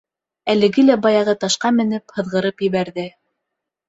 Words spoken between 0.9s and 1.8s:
баяғы ташҡа